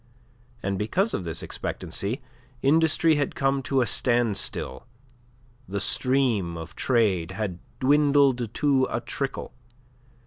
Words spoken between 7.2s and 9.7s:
had dwindled to a trickle.